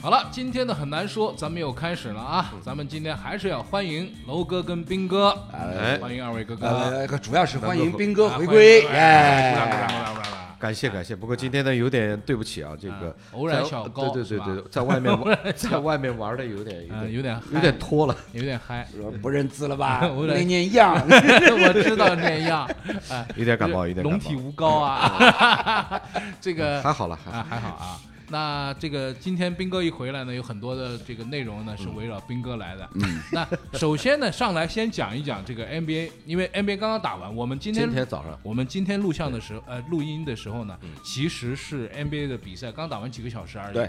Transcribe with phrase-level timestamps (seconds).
[0.00, 2.52] 好了，今天的很难说，咱们又开始了啊！
[2.62, 5.98] 咱们今天还是要欢迎楼哥跟斌哥，哎。
[5.98, 18.86] 欢迎二位哥哥，呃，主要是欢迎斌哥啊回归，哎鼓掌鼓掌鼓哎，掌鼓掌感谢感谢，不过今天呢有点对不起啊，这个啊偶然小高对对对对，在外面 玩在外面玩的有点有嗯，点有点有点拖了，有点嗨，
[19.20, 20.02] 不认字了吧？
[20.14, 22.68] 我念样， 我知道念样，
[23.10, 26.00] 哎，有点感冒，有点感冒，龙体无高啊，
[26.40, 27.98] 这个还好了，还还好啊。
[28.28, 32.88] 那这个今天斌哥一回来呢，有很多的这个内容呢是围绕斌哥来的。
[32.94, 43.74] 嗯，那首先呢，上来先讲一讲这个 NBA，因为 NBA 刚刚打完，我们今天今天早上我们今天录像的时候，呃，录音的时候呢，其实是 NBA 的比赛刚打完几个小时而已。
[43.74, 43.88] 对。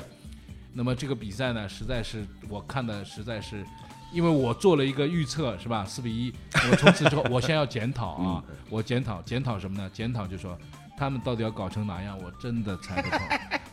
[0.73, 3.66] 那么这个比赛呢，实在是我看的实在是，
[4.14, 5.84] 因为我做了一个预测，是吧？
[5.84, 6.31] 四比一。
[6.70, 9.90] 我从此之后，我先要检讨啊，我检讨检讨什么呢？
[9.92, 10.56] 检讨就说
[10.98, 13.18] 他们到底要搞成哪样，我真的猜不透。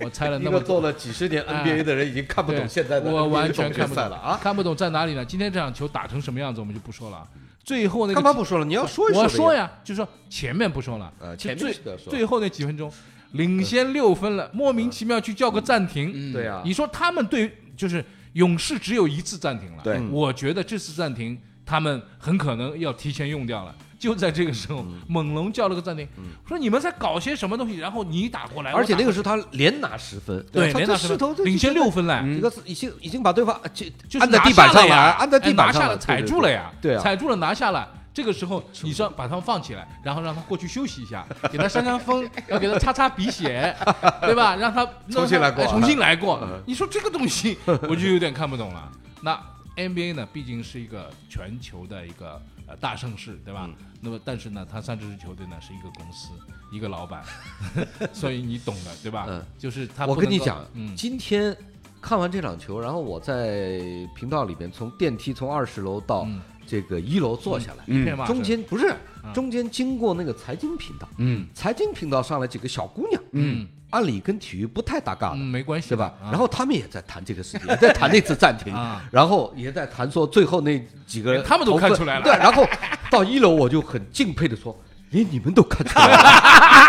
[0.05, 4.39] 我猜了那么个做了几十年 NBA 的人已经看不懂现在的我完全看不懂了啊！
[4.43, 5.25] 看不懂在哪里呢？
[5.25, 7.27] 今天这场球打成什么样子，我们就不说了啊。
[7.63, 8.65] 最后那个干嘛不说了？
[8.65, 11.75] 你要说一说呀，我说呀，就说前面不说了，呃，前面
[12.11, 12.93] 最后那几分钟，
[13.33, 16.13] 领先六分了，莫名其妙去叫个暂停。
[16.13, 23.75] 嗯对啊，你说他们对就是勇士只有一次暂停了，对我觉得这次暂停他们很可能要提前用掉了。
[23.99, 25.01] 就在这个时候，嗯。
[25.09, 26.07] 猛龙叫了个暂停，
[26.47, 36.97] 说你们在搞些什么东西，然后你打过来，而且那个时候他连拿十分，对连拿十分领先六分嘞，这个已经已经把对方就就是按在拿地板上下了呀，按在地板上哎拿下了，踩住了呀，对。
[36.97, 37.03] 啊。
[37.03, 37.89] 踩住了拿下了。
[38.13, 43.75] 这个时候，你说把他们放起来，然后让他过去休息一下，给他扇扇风， 要给他擦擦鼻血，
[44.23, 44.55] 对吧？
[44.55, 46.39] 让他重新来过哎重新 来过。
[46.43, 46.63] 嗯。
[46.67, 48.89] 你说这个东西，我就有点看不懂了。
[49.23, 49.41] 那
[49.77, 53.67] NBA 呢，毕竟是一个全球的一个呃大盛世，对吧？
[53.69, 56.29] 嗯那么，但是呢，他三支球队呢是一个公司，
[56.71, 57.25] 一个老板，
[58.13, 59.25] 所以你懂的，对吧？
[59.31, 60.05] 嗯就是他。
[60.07, 61.57] 我跟你讲，嗯，今天
[62.03, 63.81] 看完这场球，然后我在
[64.15, 69.33] 频道里边从电梯从二十楼到嗯这个一楼坐下来，中间不是嗯。
[69.33, 71.47] 中间经过那个财经频道，嗯。
[71.55, 73.67] 财经频道上来几个小姑娘，嗯。
[73.91, 75.91] 按理跟体育不太搭嘎嗯的，没关系。
[75.91, 76.13] 对吧？
[76.21, 76.31] 啊。
[76.31, 82.25] 然后他们也在谈这个事情，也在谈那次暂停 啊，然后也在谈说最后那几个人他们都看出来了。
[82.25, 82.67] 对，然后
[83.11, 84.77] 到一楼我就很敬佩的说，
[85.11, 86.19] 连你们都看出来了。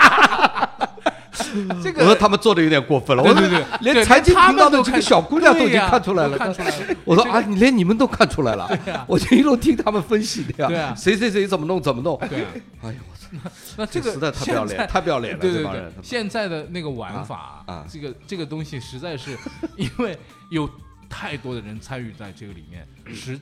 [1.83, 6.55] 这我说他们做的有点过分了，我说对对连财经频道的这个小姑娘都已经看出来了，来了。
[7.03, 8.69] 我说啊，这个你连你们都看出来了
[9.07, 12.47] 我就一路听他们分析的呀，谁谁谁怎么弄怎么弄，对啊，
[12.83, 19.37] 哎呦我操，那这个实在太不要脸，太不要脸了，对对对这帮人，，现在的那个玩法这个这个东西实在是，
[19.75, 20.17] 因为
[20.49, 20.69] 有
[21.09, 23.39] 太多的人参与在这个里面，实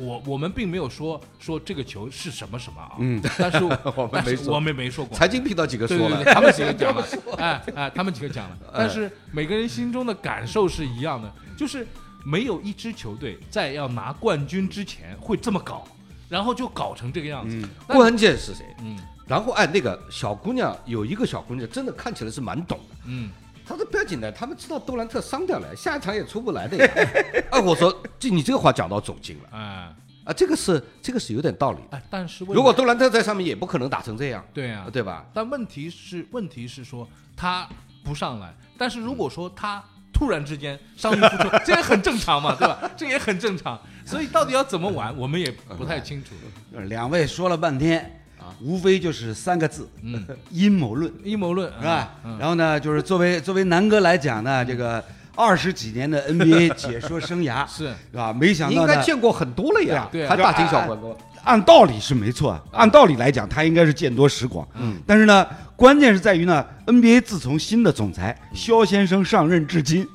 [0.00, 4.54] 我我们并没有说说这个球是什么什么啊，嗯，但是我 们没说。
[4.54, 6.16] 我们没说过，财经频道几个说了。
[6.16, 7.06] 对对对，，他们几个讲了，
[7.38, 11.86] 哎哎，他们几个讲了，但是每个人心中的感受是一样的，就是
[12.24, 15.86] 没有一支球队在要拿冠军之前会这么搞，
[16.28, 17.68] 然后就搞成这个样子。
[17.86, 18.64] 那关键是谁？
[18.82, 18.98] 嗯。
[19.26, 22.96] 然后哎，那个小姑娘有一个小姑娘，真的看起来是蛮懂的。
[23.06, 23.30] 嗯，
[23.70, 26.92] 她说不要紧的，他们知道杜兰特伤掉了，下一场也出不来的呀。
[27.52, 29.94] 啊，我说这你这个话讲到总经了啊
[30.24, 31.96] 啊，这个是这个是有点道理的。
[31.96, 35.24] 哎，但是如果杜兰特在上面，也不可能打成这样，对啊，对吧？
[35.32, 37.68] 但问题是问题是说他
[38.02, 39.80] 不上来，但是如果说他
[40.12, 42.90] 突然之间伤愈复出， 这也很正常嘛，对吧？
[42.96, 43.80] 这也很正常。
[44.04, 45.48] 所以到底要怎么玩，我们也
[45.78, 46.34] 不太清楚。
[46.88, 52.10] 两位说了半天啊，无非就是三个字，嗯， 阴谋论，阴谋论是吧？
[52.24, 55.02] 嗯然后呢，就是作为作为南哥来讲呢，这个
[55.36, 57.88] 二十几年的 NBA 解说生涯，是。
[58.10, 58.32] 是吧？
[58.32, 61.16] 没想你应该，见过很多了呀，对啊还大惊小怪过。
[61.44, 64.66] 按道理是没错，按道理来讲，他应该是见多识广。
[64.74, 70.06] 嗯，但是呢，关键是在于呢，NBA 自从新的总裁肖先生上任至今，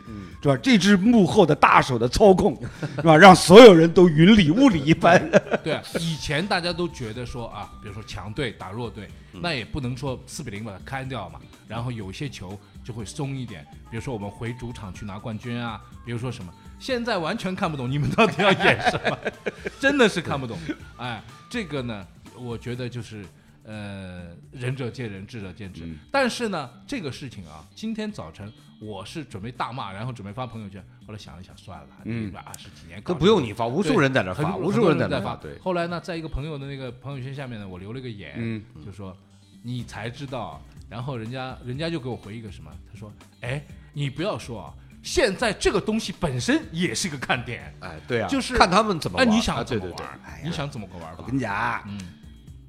[0.45, 0.59] 是吧？
[0.61, 2.55] 这支幕后的大手的操控，
[2.97, 3.17] 是吧？
[3.17, 5.19] 让所有人都云里雾里一般。
[5.63, 19.17] 对啊，以前大家都觉得说啊，比如说强队打弱队，那也不能说四比零把它开掉嘛，然后有些球就会松一点，比如说我们回主场去拿冠军啊，比如说什么，现在完全看不懂你们到底要演什么，
[19.81, 20.55] 真的是看不懂。
[20.97, 22.05] 哎，这个呢，
[22.37, 23.25] 我觉得就是
[23.65, 25.83] 呃，仁者见仁，智者见智。
[26.11, 35.35] 但是呢，这个事情啊，今天早晨我是准备大骂，然后准备发朋友圈，后来想了想，算了，嗯一百二十几年搞都不用你发，无数人在那发，无数人在在那发。
[35.37, 39.17] 对，后来呢，在一个朋友的那个朋友圈下面呢，我留了个言，嗯就说
[39.63, 43.63] 你才知道，然后人家人家就给我回一个什么，他说，哎，
[43.93, 49.35] 你不要说啊，现在这个东西本身也是个看点，哎，对啊，就是看他们怎么哎，玩。
[49.35, 50.05] 你想怎么玩对，？
[50.23, 51.23] 哎你想怎么个玩法我？
[51.23, 51.99] 跟你讲啊，嗯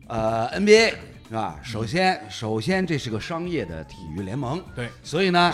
[0.06, 0.94] 呃，NBA
[1.28, 1.58] 是吧？
[1.62, 5.52] 首先，首先这是个商业的体育联盟，对，所以呢，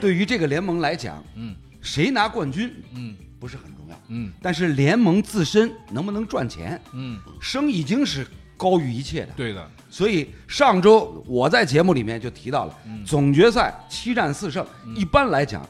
[0.00, 3.16] 对于这个联盟来讲，嗯，谁拿冠军嗯。
[3.38, 4.32] 不是很重要，嗯。
[4.40, 8.26] 但是联盟自身能不能赚钱，嗯，生意经是
[8.56, 9.32] 高于一切的。
[9.36, 13.04] 对的，所以上周我在节目里面就提到了，嗯。
[13.04, 15.64] 总决赛七战四胜，一般来讲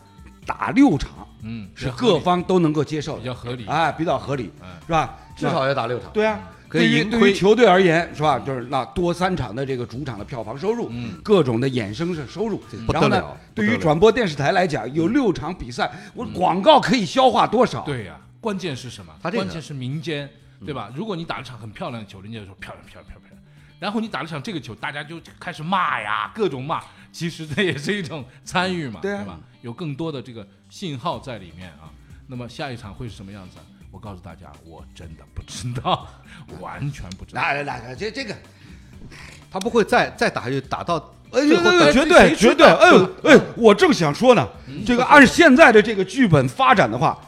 [0.46, 3.66] 打六场嗯，是各方都能够接受的，比较合理。
[3.66, 5.18] 哎，比较合理嗯，是吧？
[5.36, 6.08] 至少要打六场。
[6.12, 8.38] 对啊，可以对于盈亏对于球队而言，是吧？
[8.38, 17.82] 就是那多三场的这个主场的票房收入，嗯各种的衍生的收入这，不然后呢得了，对于转播电视台来讲，有六场比赛，我广告可以消化多少？
[17.82, 19.12] 对呀、关键是什么？
[19.22, 20.28] 他这个关键是民间，
[20.64, 20.90] 对吧？
[20.94, 23.42] 如果你打了场很漂亮的球，人家就说漂亮漂亮漂亮漂亮，
[23.78, 26.80] 然后你打了场这个球，大家就开始骂呀，各种骂，
[27.12, 29.40] 其实这也是一种参与嘛，对啊吧？
[29.62, 31.90] 有更多的这个信号在里面啊。
[32.28, 33.62] 那么下一场会是什么样子啊？
[33.90, 36.06] 我告诉大家，我真的不知道，
[36.60, 37.40] 完全不知道。
[37.40, 38.34] 来来来这这个，
[39.50, 40.96] 他不会再再打就，打到
[41.32, 47.18] 哎，最后绝对绝对，哎呦哎，我正想说呢，嗯这个按现在的这个剧本发展的话，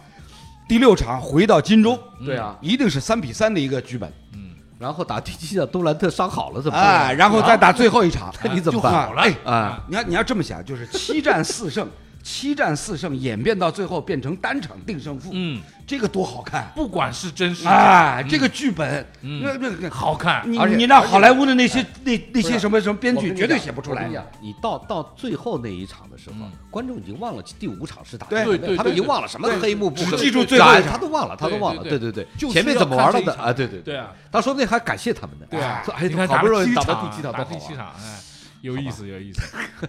[0.68, 7.16] 第六场回到金州，对啊，一定是三比三的一个剧本，嗯然后打第七场杜兰特伤好了怎么哎，办？
[7.16, 9.22] 然后再打最后一场， 那你怎么办就好了？
[9.22, 11.88] 哎，啊，你要你要这么想，就是七战四胜，
[12.22, 16.70] 七战四胜演变到最后变成单场定胜负，嗯，这个多好看！
[16.74, 20.42] 不管是真是假，哎，这个剧本，嗯那那那好看。
[20.44, 24.18] 你而你让好莱坞的那些那那些什么什么编剧绝对写不出来你。
[24.40, 31.82] 你到到最后那一场的时候嗯，观众已经忘了第五场是打对什么他们已经忘了什么黑幕只记住最后一场他都忘了，他都忘了。
[31.82, 33.52] 对对对前面怎么玩了的啊？
[33.52, 35.46] 对对对啊，他说不定还感谢他们呢。
[35.50, 37.44] 对啊说，哎你，看好不容易打打到第七场，打到。
[37.44, 38.20] 第七场，哎，
[38.60, 39.40] 有意思，有意思，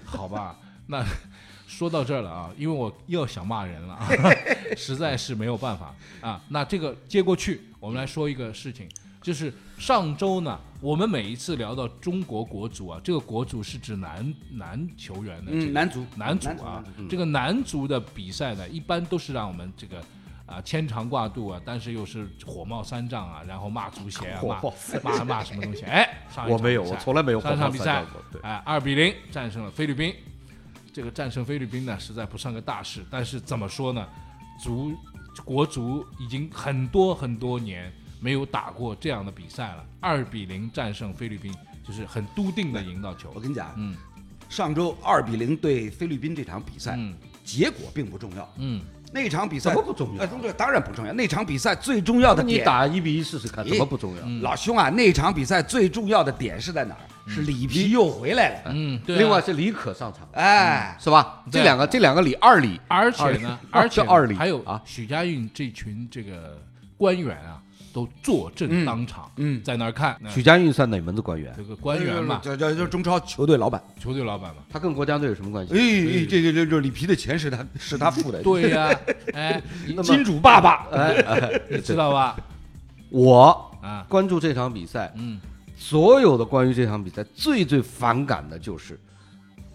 [0.06, 0.56] 好吧？
[0.88, 1.04] 那
[1.70, 4.10] 说到这儿了啊，因为我又想骂人了啊，
[4.76, 6.42] 实在是没有办法啊。
[6.50, 8.90] 那这个接过去，我们来说一个事情，
[9.22, 20.04] 就是上周呢，我们每一次聊到中国国足啊，这个国足是指男男球员的这个嗯，男足，男足啊，这个男足的比赛呢，一般都是让我们这个
[20.48, 24.42] 啊牵肠挂肚啊，但是又是火冒三丈啊，然后骂足协啊，
[25.04, 25.84] 骂骂骂什么东西？
[25.84, 28.20] 哎，上一我没有，我从来没有上一场比赛过。
[28.32, 30.12] 对，哎，二比零战胜了菲律宾。
[30.94, 34.08] 这个战胜菲律宾呢，实在不算个大事，但是怎么说呢？
[34.62, 34.94] 足
[35.46, 41.54] 国足已经很多很多年没有打过这样的比赛了，二比零战胜菲律宾，
[41.88, 43.40] 就是很笃定的赢到球我。
[43.40, 43.96] 跟你讲，嗯
[44.50, 47.16] 上周二比零对菲律宾这场比赛，嗯
[47.46, 48.54] 结果并不重要。
[48.58, 51.14] 嗯，那场比赛怎么不重要哎，对，当然不重要。
[51.14, 54.22] 那场比赛最重要的点你，打一比一试试看，怎么不重要？
[54.26, 57.02] 嗯老兄啊，那场比赛最重要的点是在哪儿？
[57.28, 58.72] 是里皮又回来了。
[58.74, 61.44] 嗯，对啊另外是李可上场，哎，是吧？
[61.52, 66.60] 这两个这两个李二李，而且呢，而且二里还有啊许家印这群这个
[66.98, 67.62] 官员啊，
[67.94, 70.20] 都坐镇当场，嗯在那儿看。
[70.30, 71.54] 许家印算哪门子官员？
[71.58, 73.82] 这个官员嘛，这这这中超球队老板。
[74.00, 75.74] 球队老板嘛，他跟国家队有什么关系？
[75.74, 78.42] 哎哎，这这这这里皮的钱是他是他付的。
[78.44, 78.90] 对呀，
[79.34, 79.62] 哎，
[80.04, 80.88] 金主爸爸。
[80.92, 82.38] 哎 哎，你知道吧？
[83.10, 85.40] 我啊，关注这场比赛，嗯
[85.76, 89.00] 所有的关于这场比赛最最反感的就是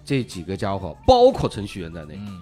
[0.05, 2.41] 这几个家伙，包括程序员在内，嗯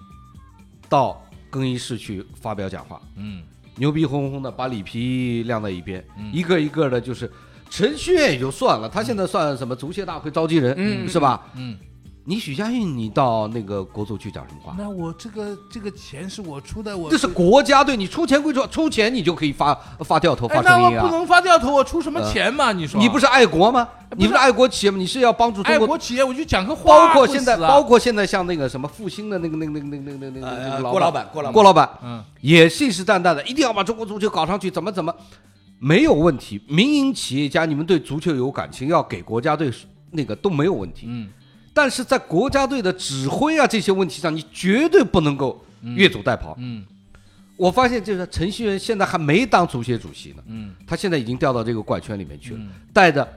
[0.89, 1.19] 到
[1.49, 3.41] 更衣室去发表讲话，嗯
[3.77, 6.29] 牛逼哄哄的把里皮晾在一边，嗯。
[6.33, 7.31] 一个一个的就是
[7.69, 11.07] 程序员也就算了，他现在算什么足协大会召集人，嗯。
[11.07, 11.45] 是吧？
[11.55, 11.77] 嗯，
[12.25, 14.73] 你许家印，你到那个国足去讲什么话？
[14.77, 20.91] 那我这个这个钱是我出的，我这是国家队，你出钱归出，出钱你就可以发发掉头、哎发声音啊！
[20.93, 22.71] 那我不能发掉头，我出什么钱嘛？
[22.71, 23.85] 你说你不是爱国吗？
[24.15, 24.97] 你不是爱国企业吗？
[24.97, 35.13] 你是要帮助中国，爱国企业，我就讲个话，包括现在，啊包括现在像那个什么复兴的那个、那个、那个、那个、那个、那个、那呃个郭老板，郭老板，郭老板嗯也信誓旦旦的，一定要把中国足球搞上去，怎么怎么，
[35.77, 36.61] 没有问题。
[36.69, 39.69] 民营企业家，你们对足球有感情，要给国家队
[40.11, 41.07] 那个都没有问题。
[41.09, 41.27] 嗯
[41.73, 46.53] 但是在国家队的指挥啊这些问题上，你绝对不能够越俎代庖。
[46.57, 46.85] 嗯。
[47.55, 50.73] 我发现就是程序员现在还没当足协主席呢，嗯。
[50.85, 52.69] 他现在已经掉到这个怪圈里面去了，嗯。
[52.91, 53.27] 带着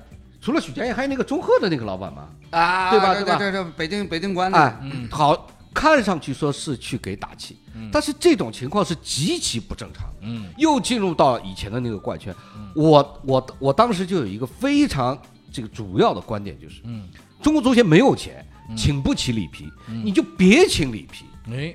[0.40, 3.36] 除了许家印，还有那个中赫的那个老板嘛，啊，对吧对吧？
[3.38, 5.08] 这这这北京北京国安的哎，嗯。
[5.10, 7.56] 好，看上去说是去给打气，
[7.92, 10.04] 但是这种情况是极其不正常。
[10.04, 10.14] 的。
[10.22, 10.46] 嗯。
[10.56, 12.34] 又进入到以前的那个怪圈。
[12.74, 15.18] 我我我当时就有一个非常
[15.50, 17.08] 这个主要的观点，就是嗯，
[17.42, 18.44] 中国足协没有钱，
[18.76, 19.70] 请不起里皮，
[20.04, 21.74] 你就别请里皮，哎。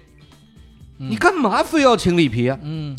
[0.97, 2.59] 你干嘛非要请里皮啊？
[2.61, 2.95] 嗯。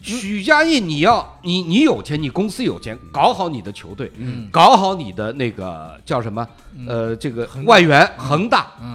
[0.00, 4.48] 许家印，你要你你有钱，你公司有钱，搞好你的球队，嗯。
[4.50, 6.44] 搞好你的那个叫什么？
[6.88, 8.72] 呃，这个外援恒大。
[8.82, 8.91] 嗯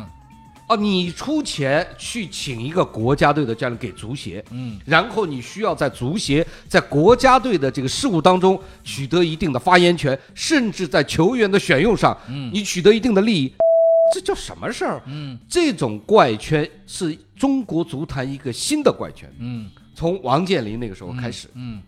[0.67, 4.77] 哦，你出钱去请一个国家队的教练给足协，嗯。
[4.86, 12.51] 然后你需要在足协、在国家队的这个事务当中取得一定的发言权，甚至在球员的选用上，嗯。
[12.53, 13.53] 你取得一定的利益。
[14.13, 15.01] 这叫什么事儿？
[15.05, 15.38] 嗯。
[15.50, 19.69] 这种怪圈是中国足坛一个新的怪圈，嗯。
[19.95, 21.81] 从王健林那个时候开始，嗯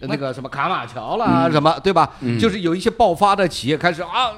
[0.00, 2.14] 那个什么卡马乔啦，什么对吧？
[2.38, 4.30] 就是有一些爆发的企业开始啊，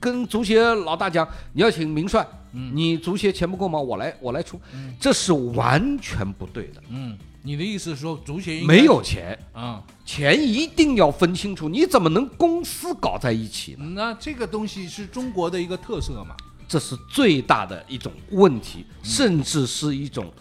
[0.00, 2.26] 跟足协老大讲，你要请名帅，
[2.72, 3.78] 你足协钱不够吗？
[3.78, 4.60] 我来，我来出，
[4.98, 9.82] 这是完全不对的，嗯，你的意思是说足协没有钱，啊？
[10.04, 13.84] 钱一定要分清楚，你怎么能公司搞在一起呢？
[13.94, 16.34] 那这个东西是中国的一个特色嘛？
[16.66, 20.32] 这是最大的一种问题，甚至是一种，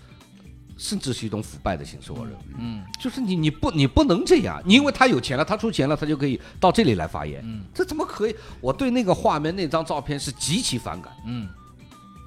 [0.84, 2.12] 甚至是一种腐败的形式。
[2.12, 7.42] 我认为，嗯就是你你不你不能这样，你因为他有钱了，他出钱了，他就可以到这里来发言。
[7.46, 8.36] 嗯这怎么可以？
[8.60, 11.13] 我对那个画面那张照片是极其反感。
[11.25, 11.48] 嗯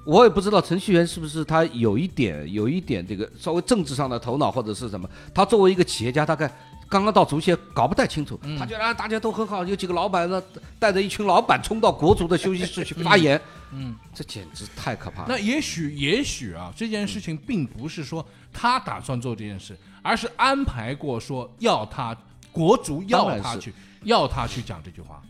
[0.07, 5.07] 我也不知道程序员是不是他有一点有一点这个稍微政治上的头脑或者是什么。
[5.33, 6.49] 他作为一个企业家，大概
[6.89, 10.41] 刚刚到足协搞不太清楚，他觉得啊大家都很好，有几个老板呢
[10.79, 13.39] 带着一群老板冲到国足的休息室去发言，
[13.71, 13.95] 嗯。
[14.13, 15.27] 这简直太可怕了。
[15.29, 22.17] 那也许也许啊，这件事情并不是说他打算做这件事，而是安排过说要他
[22.51, 25.21] 国足要他去要他去讲这句话。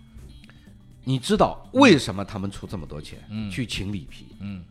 [1.04, 4.28] 你知道为什么他们出这么多钱、嗯去请里皮？
[4.40, 4.64] 嗯，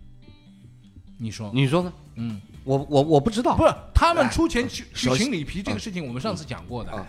[1.18, 1.92] 你说，你说呢？
[2.16, 6.90] 嗯，我我我不知道，不是他们出钱去去请里皮这个事情，我们上次讲过的。
[6.90, 7.06] 啊，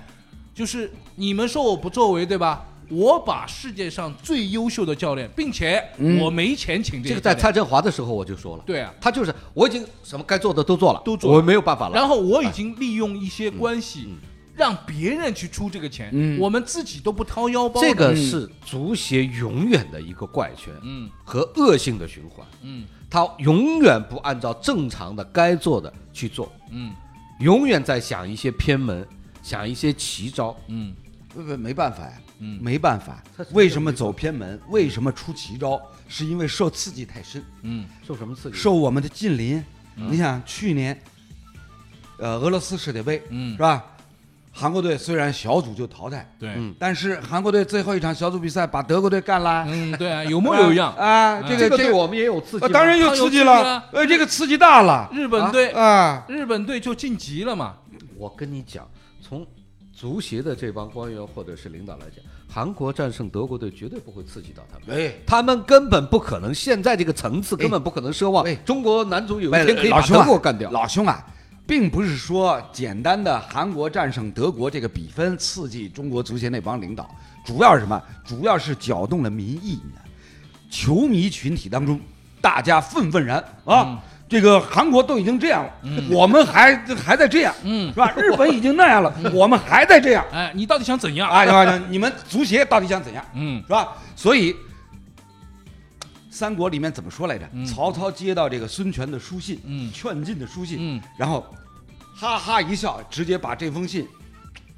[0.53, 2.63] 就是你们说我不作为，对吧？
[2.89, 5.83] 我把世界上最优秀的教练，并且
[6.21, 11.37] 我没钱请这个在蔡振华的时候我就说了，对啊，他就是我已经什么该做的都做了，都做了。
[11.37, 11.95] 我没有办法了。
[11.95, 14.07] 然后我已经利用一些关系
[14.55, 16.39] 让别人去出这个钱，嗯。
[16.39, 17.81] 我们自己都不掏腰包。
[17.81, 21.09] 这个是足协永远的一个怪圈嗯。
[21.25, 26.93] 和恶性的循环，嗯他永远不按照正常的该做的去做，嗯
[27.39, 29.07] 永远在想一些偏门，
[29.43, 30.55] 想一些奇招。
[30.67, 30.95] 嗯
[31.33, 33.23] 不不没办法呀，嗯没办法。
[33.51, 34.59] 为什么走偏门？
[34.69, 35.79] 为什么出奇招？
[36.07, 38.57] 是因为受刺激太深，嗯受什么刺激？
[38.57, 39.63] 受我们的近邻。
[39.95, 40.99] 你想去年，
[42.17, 43.83] 呃，俄罗斯世界杯嗯是吧？
[44.59, 50.91] 韩国队虽然小组就淘汰，对，嗯但是韩国队最后一场小组比赛把德国队干了，嗯 对啊，有模有样。
[50.95, 51.39] 啊！
[51.43, 56.25] 这个这我们也有刺激当然有刺激了，呃，这个刺激大了日本队啊！
[56.27, 57.75] 日本队就晋级了嘛。
[58.17, 58.87] 我跟你讲，
[59.21, 59.45] 从
[59.93, 64.97] 足协的这帮官员或者是领导来讲，韩国战胜德国队绝对不会刺激到他们。
[64.97, 70.71] 哎，他们根本不可能，现在这个层次根本不可能奢望哎中国男足有一天可以把老兄啊德国干掉。
[70.71, 71.23] 老兄啊，
[71.67, 77.09] 并不是说简单的韩国战胜德国这个比分刺激中国足协那帮领导，
[77.45, 78.01] 主要是什么？
[78.25, 79.99] 主要是搅动了民意呢。
[80.69, 81.99] 球迷群体当中，
[82.41, 83.83] 大家愤愤然啊！
[83.85, 85.71] 嗯这个韩国都已经这样了，
[86.11, 88.11] 我们还还在这样，嗯是吧？
[88.17, 91.29] 日本已经那样了，我们还在这样，哎，你到底想怎样？
[91.89, 93.23] 你们足协到底想怎样？
[93.33, 93.87] 嗯是吧？
[94.17, 94.53] 所以，
[96.37, 97.49] 三国里面怎么说来着？
[97.53, 101.43] 嗯曹操接到这个孙权的书信，嗯劝进的书信，嗯，然后
[102.15, 104.07] 哈哈一笑，直接把这封信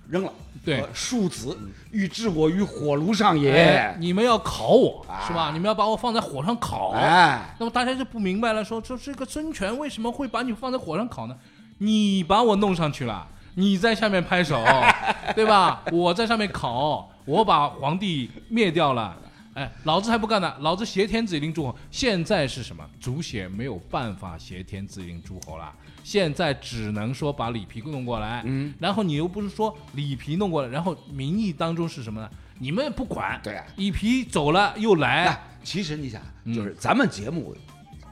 [0.08, 0.32] 扔了。
[0.64, 1.58] 对说庶子
[1.92, 3.96] 欲置我于火炉上哎也。
[4.00, 5.52] 你们要烤我啊是吧？
[5.52, 6.92] 你们要把我放在火上烤。
[6.92, 11.36] 哎，那么大家就不明白了，说说这个孙权为什么会把你放在火上烤呢？
[11.80, 14.64] 你把我弄上去了，你在下面拍手，
[15.36, 15.82] 对吧？
[15.92, 19.16] 我在上面烤，我把皇帝灭掉了。
[19.60, 20.56] 哎，老子还不干呢！
[20.62, 21.76] 老子挟天子以令诸侯。
[21.92, 22.90] 现在是什么？
[22.98, 28.42] 足协没有办法挟天子以令诸侯了，现在只能说把里皮弄过来。
[28.46, 32.30] 嗯，然后你又不是说里皮弄过来，然后民意当中是什么呢？
[32.58, 37.54] 你们也不管，对啊里皮走了又来，哎，其实你想，嗯就是咱们节目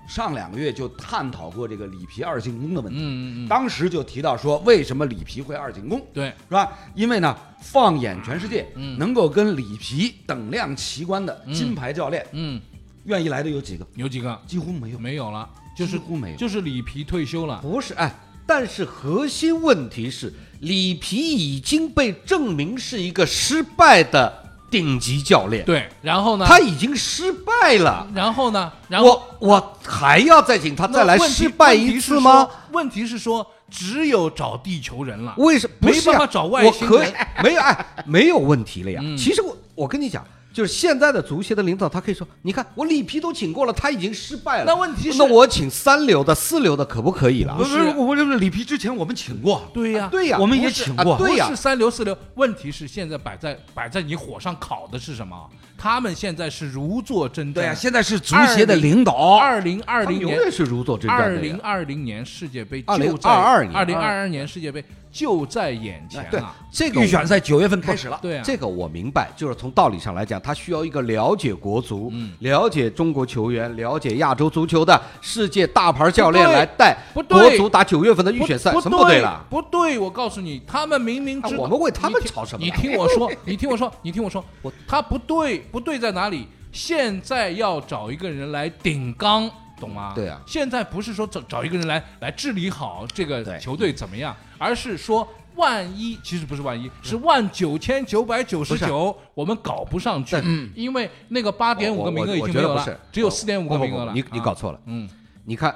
[0.08, 6.02] 上两个月就探讨过这个里皮二进宫的问题，嗯嗯嗯，当时就提到说，为什么里皮会二进宫？
[6.14, 6.72] 对，是吧？
[6.96, 12.60] 因为呢，放眼全世界，嗯能够跟里皮等量齐观的金牌教练，嗯，
[13.04, 13.86] 愿意来的有几个？
[13.96, 15.48] 有几个几乎没有，没有了，
[15.78, 16.38] 就是几乎没有。
[16.38, 26.46] 就是里皮退休了，不是哎，但是核心问题是里皮已经被证明是一个失败的顶级教练，对，然后呢？
[26.48, 28.08] 他已经失败了。
[28.14, 28.72] 然后呢？
[28.90, 32.50] 然后我我还要再请他再来失败一次吗？？
[32.72, 35.34] 问题是说问题是说，只有找地球人了。
[35.38, 39.00] 为什不没办法找外我可以星人没有哎，没有问题了呀。
[39.04, 40.26] 嗯其实我我跟你讲，
[40.58, 44.66] 就是现在的足协的领导，他可以说，你看我里皮都请过了，他已经失败了。
[44.66, 47.54] 那问题是那我请三流的、四流的可不可以了？
[47.56, 47.64] 不？
[47.64, 51.14] 是，我这个里皮之前我们请过，对呀，对呀，我们也请过。
[51.14, 51.46] 啊对呀。
[51.48, 55.48] 不是，三流四流，问题是现在摆在摆在你火上烤的是什么？
[55.78, 57.54] 他们现在是如坐针毡。
[57.54, 63.76] 对呀，现在是足协的领导，二零二零年永远是如坐针毡二零二零年世界杯2022就在年。
[63.76, 64.84] 二零二二年世界杯
[65.18, 66.56] 就在眼前对了。
[66.72, 68.20] 这个预选赛九月份开始了。
[68.22, 79.44] 对啊，这个我明白，就是从道理上来讲，他需要一个了解国足、嗯了解中国球员、了解亚洲足球的世界大牌教练来带国足打九月份的预选赛，什么不对了？
[79.50, 86.48] 不对，我告诉你，他们明明知道，啊我们为他们吵什么你听我说， 你听我说，你听我说，我他不对，不对在哪里？
[86.72, 90.14] 现在要找一个人来顶缸，懂吗？
[90.16, 95.28] 对啊现在不是说找找一个人来来治理好这个球队怎么样，而是说。
[95.58, 100.38] 万一其实不是万一，是万九千九百九十九，我们搞不上去，
[100.76, 104.14] 因为那个八点五个名额已经没有了只有四点五个名额了。
[104.14, 104.80] 你你啊搞错了。
[104.86, 105.10] 嗯
[105.44, 105.76] 你看，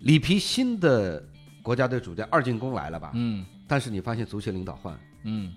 [0.00, 1.24] 里皮新的
[1.62, 3.12] 国家队主教二进宫来了吧？
[3.14, 5.50] 嗯但是你发现足协领导换，嗯，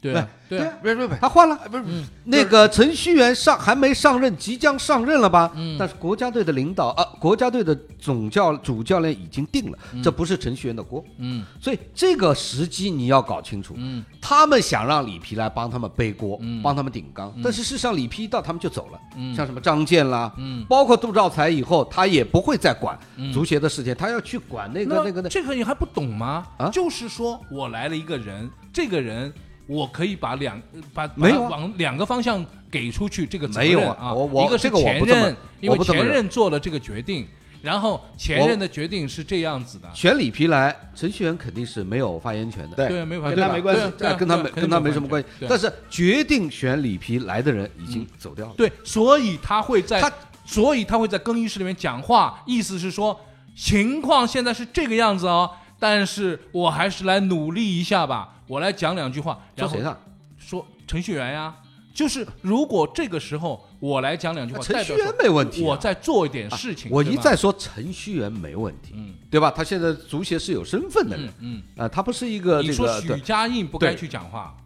[0.00, 5.52] 对啊对啊，不是不是不是，他换了，不是嗯那个程序员上还没上任，即将上任了吧？
[5.54, 11.04] 嗯但是国家队的领导啊，国家队的总教主教练已经定了，这不是程序员的锅。
[11.18, 13.74] 嗯所以这个时机你要搞清楚。
[13.76, 18.98] 嗯他们想让里皮来帮他们背锅，嗯帮他们顶缸，但是事实上里皮一到他们就走了。
[19.16, 20.64] 嗯像什么张健啦，嗯。
[20.68, 25.28] 包括杜兆才以后，他也不会再管嗯足协的事情，他要去管那个那个那。
[25.28, 26.46] 这个你还不懂吗？
[26.58, 29.32] 啊就是说我来了一个人，这个人
[29.70, 30.60] 我可以把两
[30.92, 33.96] 把把没有啊往两个方向给出去这个责没有任啊。
[34.00, 37.24] 啊我我一个是前任，因为前任做了这个决定，
[37.62, 39.88] 然后前任的决定是这样子的。
[39.94, 42.74] 选里皮来，程序员肯定是没有发言权的。
[42.74, 43.82] 对对，没有发言权，跟他没关系
[44.18, 45.28] 跟他没跟他没什么关系。
[45.48, 48.54] 但是决定选里皮来的人已经走掉了。
[48.56, 50.12] 对，所以他会在他，
[50.44, 53.16] 所以他会在更衣室里面讲话，意思是说
[53.54, 55.48] 情况现在是这个样子哦，
[55.80, 59.96] 但是我还是来努力一下吧，我来讲两句话，然后说谁呢？
[60.38, 61.54] 说程序员呀，
[61.92, 65.68] 就是如果这个时候我来讲两句话，程序员没问题啊。
[65.68, 69.14] 我再做一点事情，我一再说程序员没问题，嗯。
[69.30, 69.50] 对吧？
[69.50, 71.32] 他现在足协是有身份的人。
[71.38, 74.56] 嗯，啊，他不是一个嗯，你说许家印不该去讲话，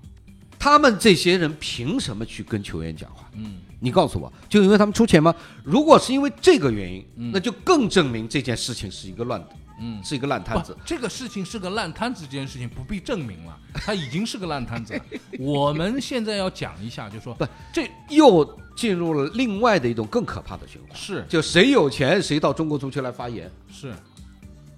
[0.59, 3.29] 他们这些人凭什么去跟球员讲话？
[3.35, 3.57] 嗯。
[3.81, 5.35] 你告诉我，就因为他们出钱吗？
[5.63, 7.31] 如果是因为这个原因，嗯。
[7.35, 9.47] 那就更证明这件事情是一个乱，
[9.81, 10.03] 嗯。
[10.03, 15.01] 是一个烂摊子。，这个事情是个烂摊子，这件事情不必证明了，它已经是个烂摊子了。
[15.39, 23.51] 我们现在要讲一下，就说不这又进入了另外的一种更可怕的循环，是就谁有钱谁到中国足球来发言。
[23.71, 23.95] 是，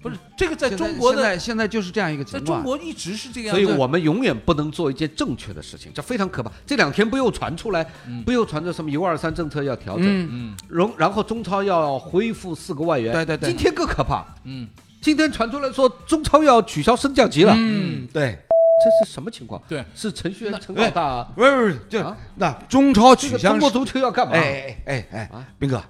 [0.01, 2.45] 不是这个在中国的，现在现在就是这样一个情况。
[2.45, 3.59] 中国一直是这个样所。
[3.59, 6.51] 以我们永远不能做一件正确的事情，这非常可怕。
[6.65, 7.83] 这两天不又传出来，
[8.23, 13.11] 不又传着什么“一二三”政策要调整，嗯，嗯然然后中超要恢复四个外援。
[13.11, 14.67] 对对对今天更可怕，嗯，
[15.01, 18.37] 今天传出来说中超要取消升降级了，嗯，对，
[18.83, 19.61] 这是什么情况？
[19.67, 22.17] 对，是程序员陈老大，不是不是，就啊？
[22.35, 24.33] 那中超这个取消中国足球要干嘛？
[24.33, 25.39] 哎哎哎啊？
[25.39, 25.81] 哎，斌哥，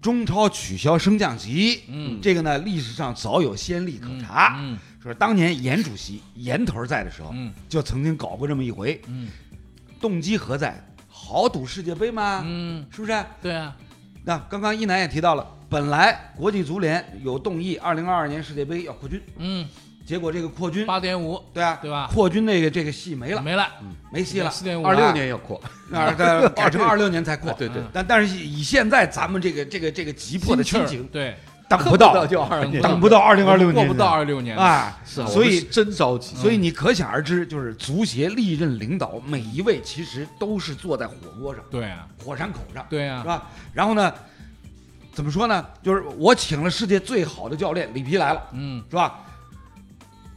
[0.00, 2.20] 中超取消升降级，嗯。
[2.22, 4.56] 这个呢历史上早有先例可查。
[4.58, 4.78] 嗯。
[5.02, 7.52] 说当年严主席严头在的时候，嗯。
[7.68, 9.28] 就曾经搞过这么一回，嗯。
[10.00, 10.84] 动机何在？
[11.10, 12.42] 豪赌世界杯吗？
[12.46, 13.24] 嗯，是不是？
[13.42, 13.76] 对啊，
[14.24, 19.66] 那刚刚一楠也提到了，本来国际足联有动议，二零二二年世界杯要扩军，嗯，
[20.06, 22.08] 结果这个扩军，八点五对啊，对吧？
[22.10, 23.68] 扩军那个这个戏没了，没了，
[24.10, 31.36] 没戏了，四点五二六年要扩，那在改成二六年才扩，对对，但但是以现在咱们这个这个这个急迫的心情，对，
[31.68, 33.18] 等不到，就二年，等不到。
[33.18, 36.34] 二零二六年，过不到二六年，啊，是啊，所以真着急。
[36.34, 43.50] 所以你可想而知，就是足协历任领导每一位其实都是坐在火锅上、对啊，火山口上，对啊，是吧？
[43.74, 44.10] 然后呢，
[45.18, 45.66] 怎么说呢？
[45.82, 49.18] 就是我请了世界最好的教练里皮来了，嗯是吧？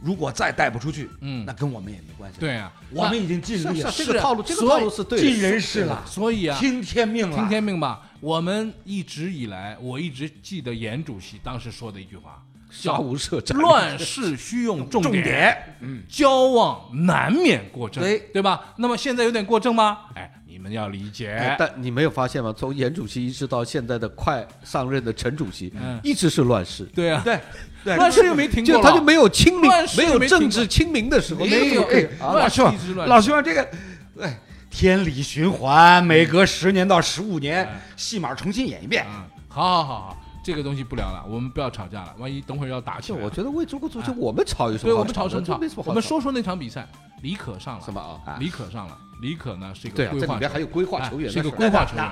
[0.02, 8.10] 如果再带不出去，嗯那，跟我们也没关系。，对啊，我们已经尽力了，这个套路，这个套路是对的，尽人事了，所以啊，听天命了，听天命吧。
[8.18, 13.56] 我们一直以来，我一直记得严主席当时说的一句话，杀无赦战。
[13.56, 18.74] 乱世需用重重点，点，嗯，交往难免过正，对对吧？
[18.78, 20.06] 那么现在有点过正吗？
[20.16, 21.32] 哎，你们要理解。
[21.32, 22.54] 哎但你没有发现吗？
[22.56, 25.98] 从严主席一直到现在的快上任的陈主席，嗯。
[26.04, 27.40] 一直是乱世，对啊，对
[27.82, 33.68] 对，乱世又没停过，就他就没有清明没有政治清明的时候，没有哎，乱老兄，这个，
[34.20, 34.38] 哎，
[34.70, 39.04] 天理循环，每隔十年到十五年，戏码重新演一遍。
[39.08, 43.18] 嗯，好好好好，这个东西不聊了，我们不要吵架了，万一等会儿要打起来。
[43.18, 46.86] 我觉得为中国足球，我们吵有什对，我们吵什么吵我们说说那场比赛，
[47.22, 48.36] 李可上了，什么啊？
[48.38, 52.04] 李可上了，李可呢是一对啊，个规划球这里边还有规划哎球员的事，是一个规划球员，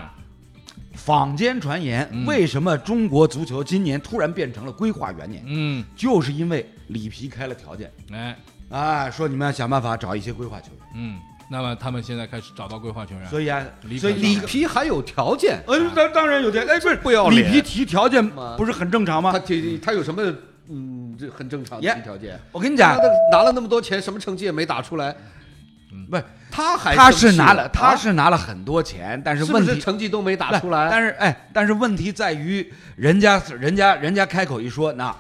[0.95, 2.25] 坊间传言，嗯。
[2.25, 5.43] 为什么中国足球今年突然变成了规划元年？
[5.47, 7.93] 嗯，就是因为里皮开了条件。
[8.13, 8.39] 哎，
[8.71, 10.87] 啊，说你们要想办法找一些规划球员。
[10.95, 11.19] 嗯，
[11.51, 17.51] 那么他们现在开始找到规划球员，所以啊里，所以皮里皮还有条件，嗯，当当然有条件，哎，不是不要脸。
[17.51, 19.39] 里皮提条件妈不是很正常他吗？
[19.41, 20.23] 提他有什么
[20.69, 22.39] 嗯，这很正常提条件。
[22.53, 22.97] 我跟你讲。
[22.97, 25.13] 他，拿了那么多钱，什么成绩也没打出来，
[26.09, 30.89] 不是他还他是拿了，他啊是拿了很多钱，但是问题成绩都没打出来？
[30.91, 35.15] 但是哎，但是问题在于，人家人家人家开口一说，那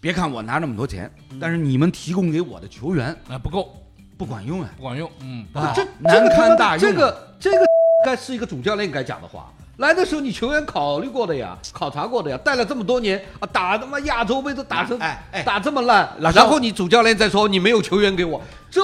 [0.00, 3.74] 别看我拿那么多钱，嗯但是你们提供给我的球员啊不够，
[4.16, 6.92] 不管用啊，不管用，嗯，啊这难堪大用啊。
[6.92, 7.66] 这个这个
[8.04, 9.52] 该是一个主教练该讲的话。
[9.78, 18.82] 来的时候你球员考虑过的呀，考察过的呀，带了这么多年啊，打他妈亚洲杯都打成哎哎打这么烂，然后你主教练再说你没有球员给我，这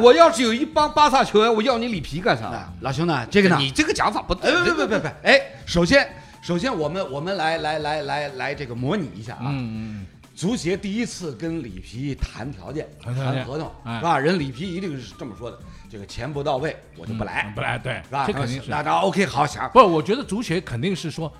[0.00, 2.46] 我要是有一帮巴萨球员，我要你里皮干啥？
[2.48, 6.08] 啊老兄呢，这个呢，你这个讲法不对，哎，别别别别， 哎，首先
[6.42, 13.98] 首先我们我们来来来来来这个模拟一下啊，嗯嗯足协第一次跟里皮谈条件、谈合同，哎。
[13.98, 14.18] 是吧？
[14.18, 15.58] 人里皮一定是这么说的，
[15.92, 18.24] 这个钱不到位，我就不来嗯，不来，对是吧？
[18.26, 18.70] 这肯定是。
[18.70, 21.30] 那那 OK，好想不是，我觉得足协肯定是说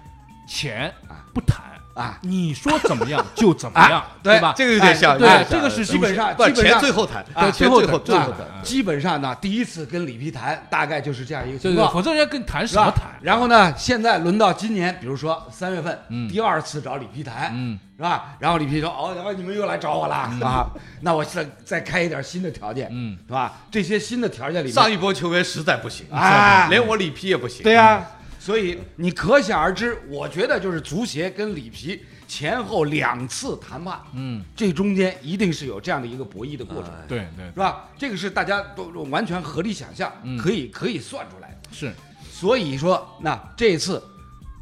[0.46, 0.92] 钱
[1.32, 4.54] 不谈啊，你说怎么样 就怎么样啊，对吧？
[4.56, 8.62] 这个有点像，哎对这个是基本上不钱基本上最后谈，啊最后最后最后谈。
[8.62, 11.92] 基本上呢，第一次跟里皮谈，大概就是这样一个情况。
[11.92, 13.10] 否则人家跟你谈什么谈？
[13.20, 18.36] 然后呢，现在轮到今年，比如说三月份，嗯第二次找里皮谈，嗯，是吧？
[18.38, 20.70] 然后里皮说：“哦，然后你们又来找我了、啊，
[21.02, 23.52] 那我再再开一点新的条件，嗯，是吧？
[23.70, 27.62] 这些新的条件里面，上一波球员实在不行，啊连我里皮也不行。
[27.62, 28.06] 对呀、
[28.44, 37.88] 所以你可想而知，我觉得就是足协跟里皮前后两次谈判，嗯，这中间一定是有这样的一个博弈的过程，哎对对是吧？
[37.96, 41.68] 这个是大家都完全合理想象，嗯可以可以算出来的。
[41.70, 41.92] 是，
[42.32, 44.02] 所以说，那这次。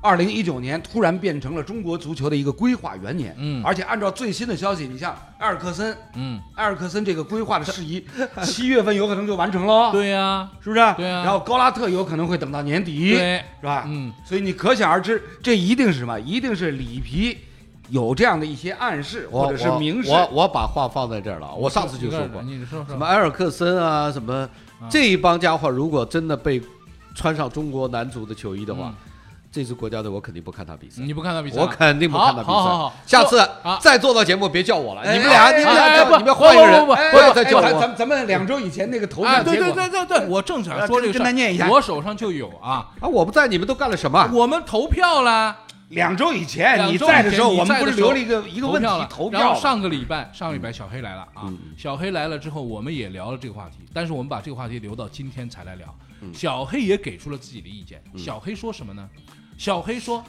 [0.03, 3.63] 二零一九年突然变成了中国足球的一个规划元年，嗯。
[3.65, 8.05] 而且按照最新的消息，你像埃尔克森，嗯，埃尔克森这个规划的事宜，
[8.43, 10.95] 七月份有可能就完成了，对呀，是不是？
[10.97, 13.85] 对啊然后高拉特有可能会等到年底，对，是吧？
[13.87, 16.19] 嗯，所以你可想而知，这一定是什么？
[16.21, 17.37] 一定是里皮
[17.91, 20.09] 有这样的一些暗示或者是明示。
[20.11, 22.87] 我我把话放在这儿了，我上次就说过，你说说。
[22.89, 24.49] 什么埃尔克森啊，什么
[24.89, 26.63] 这一帮家伙，如果真的被
[27.15, 28.95] 穿上中国男足的球衣的话嗯，
[29.53, 31.03] 这支国家队我肯定不看他比赛。
[31.03, 31.61] 你不看他比赛？
[31.61, 32.97] 我肯定不看他比赛好好好赛。
[33.05, 37.63] 下次啊再做到节目别叫我了，哎你们俩哎你们俩你们换一个人，不要再叫我。
[37.63, 44.31] 咱咱们两周以前那个投票，对票结果，对对对对，我正想说这个事跟他念一下儿，我手上就有啊，啊，我不在，你们都干了什么？
[44.33, 45.57] 我们投票了，
[45.89, 49.41] 两周以前两你在的时候，我们不是留了一个一个问题投票？
[49.41, 55.87] 然后上个礼拜，上个礼拜小黑来了啊嗯，小黑来了之后，我们也聊了这个话题，但是我们把这个话题留到今天才来聊。
[56.23, 57.99] 嗯小黑也给出了自己的意见。
[58.15, 59.09] 小黑说什么呢？
[59.61, 60.25] 小黑说，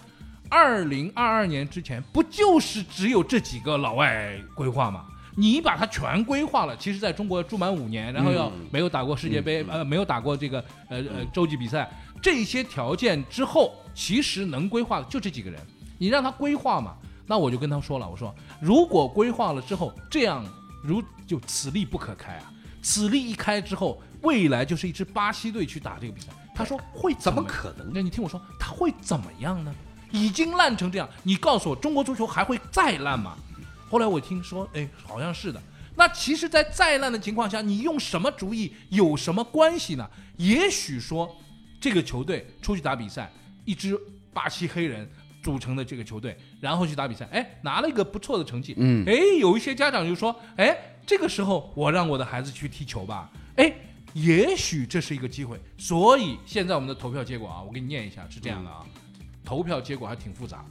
[0.50, 5.06] 二零二二年之前不就是只有这几个老外规划吗？
[5.38, 11.90] 你把它全规划了，其实在中国住满五年，然后要嗯没有打过世界杯，呃，没有打过这个呃呃洲际比赛，
[12.22, 15.58] 这些条件之后，其实能规划的就这几个人。
[15.98, 20.46] 你让他规划嘛，那我就跟他说了，我说如果规划了之后，这样
[20.84, 26.28] 如就此例不可开啊，此例一开之后，未来就是一支巴西队去打这个比赛。
[26.54, 27.92] 他说会怎么么可能？
[27.94, 29.74] 那你听我说，他会怎么样呢？
[30.12, 33.38] 已经烂成这样，你告诉我，中国足球还会再烂吗？
[33.90, 35.62] 后来我听说，哎，好像是的。
[35.96, 40.10] 那其实，在再烂的情况下，你用什么主意有什么关系呢？
[40.38, 41.36] 也许说，
[41.80, 43.32] 这个球队出去打比赛，
[43.66, 44.00] 一支
[44.34, 45.10] 巴西黑人
[45.44, 53.74] 组成的这个球队，然后去打比赛，哎，拿了一个不错的成绩，嗯哎，有一些家长就说，哎，这个时候我让我的孩子去踢球吧，哎，
[54.14, 55.60] 也许这是一个机会。
[55.78, 58.86] 所以现在我们的投票结果啊，我给你念一下，是这样的啊，
[59.44, 60.66] 投票结果还挺复杂，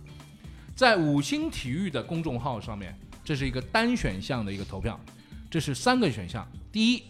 [0.74, 4.98] 在五星体育的公众号上面，这是一个单选项的一个投票，
[5.50, 7.02] 这是三个选项，第一。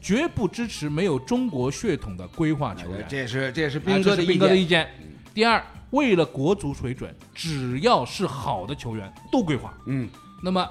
[0.00, 4.56] 绝不支持没有中国血统的规划球员，这是这是啊斌哥的意这是斌哥的。
[4.56, 4.88] 意见。
[5.34, 5.60] 第二，
[5.90, 9.76] 为了国足水准，只要是好的球员都规划。
[9.86, 10.08] 嗯，
[10.40, 10.64] 那么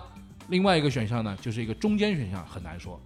[0.48, 2.98] 另外一个选项呢，就是一个中间选项，很难说。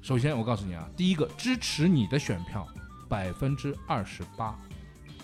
[0.00, 2.66] 首先，我告诉你啊，第一个支持你的选票
[3.08, 4.58] 百分之二十八，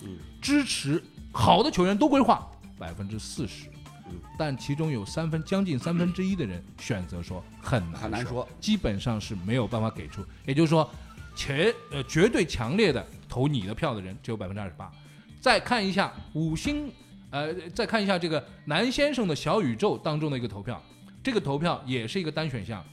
[0.03, 2.47] 嗯，支持好的球员都规划
[2.79, 3.69] 百分之四十，
[4.11, 10.91] 嗯，但其中有三分将近三分之一的人选择说很难很难说，基本上是没有办法给出，也就是说，
[11.35, 14.91] 且呃绝对强烈的投你的票的人只有百分之二十八。
[15.41, 16.93] 再看一下五星，
[17.31, 20.83] 呃，再看一下这个南先生的小宇宙当中的一个投票，
[21.23, 22.85] 这个投票也是一个单选项。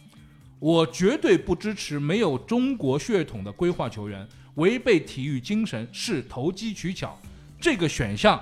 [0.61, 7.17] 我绝对不支持没有中国血统的规划球员，违背体育精神是投机取巧。
[7.59, 8.39] 这个选项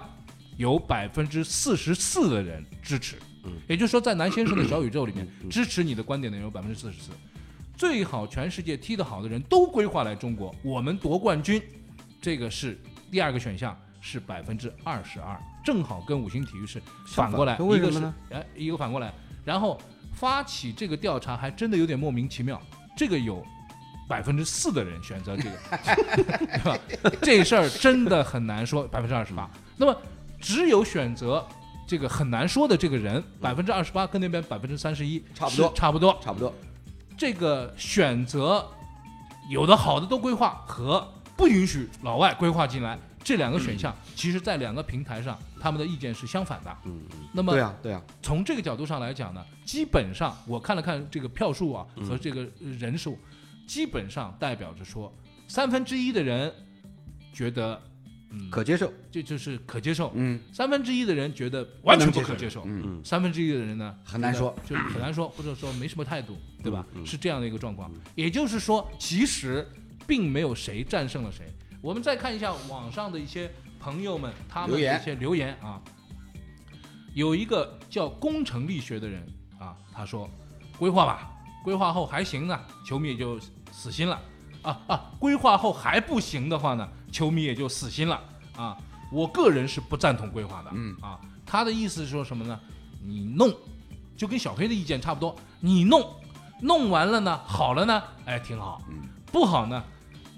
[0.57, 3.15] 有百分之四十四的人支持，
[3.69, 7.11] 也就是说，在南先生的小宇宙里面，支持你的观点的人有百分之四十四。
[7.77, 11.61] 最好全世界踢得好的人都规划来中国，我们夺冠军，
[12.21, 12.77] 这个是
[13.09, 19.13] 第二个选项，是百分之二十二，正好跟五星体育是反过来，一个是哎一个反过来，
[19.45, 19.79] 然后
[20.19, 22.61] 发起这个调查还真的有点莫名其妙，
[22.93, 23.41] 这个有
[24.05, 25.51] 百分之四的人选择这个，
[26.45, 26.77] 对吧？
[27.21, 29.49] 这事儿真的很难说，百分之二十八。
[29.77, 29.95] 那么
[30.41, 31.47] 只有选择
[31.87, 36.19] 这个很难说的这个人，百分之二十八跟那边百分之三十一差不多差不多。
[36.21, 36.53] 差不多。
[37.17, 38.67] 这个选择
[39.49, 42.99] 有的好的都规划和不允许老外规划进来
[43.29, 46.77] 这两个选项，其实在两个平台上他们的意见是相反的。
[46.85, 53.19] 嗯，那么对啊，对啊，从这个角度上来讲呢，基本上我看了看这个票数啊嗯和这个呃人数，
[53.67, 55.13] 基本上代表着说
[55.47, 56.51] 三分之一的人
[57.31, 57.79] 觉得，
[58.31, 58.91] 嗯，可接受。
[59.11, 66.83] 这就是可接受，嗯三分之一的人觉得完全不可接受，嗯，嗯三分之一的人呢很难说，就是很难说，或者说没什么态度，对吧？
[66.95, 67.91] 嗯嗯是这样的一个状况。
[68.15, 69.67] 也就是说，其实
[70.07, 71.45] 并没有谁战胜了谁。
[71.81, 75.81] 我们再看一下网上的一些朋友们他们的一些留言啊，
[77.13, 79.25] 有一个叫工程力学的人
[79.57, 80.29] 啊，他说
[80.77, 81.31] 规划吧，
[81.63, 83.39] 规划后还行呢，球迷也就
[83.71, 84.19] 死心了。
[84.61, 88.21] 啊啊，规划后还不行的话呢，球迷也就死心了。
[88.55, 88.77] 啊。
[89.11, 90.95] 我个人是不赞同规划的，嗯。
[91.01, 92.59] 啊，他的意思是说什么呢？
[93.01, 93.51] 你弄，
[94.15, 96.13] 就跟小黑的意见差不多，你弄，
[96.61, 99.09] 弄完了呢，好了呢，哎，挺好，嗯。
[99.31, 99.83] 不好呢，